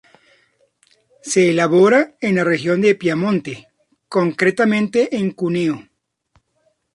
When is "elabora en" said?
1.51-2.37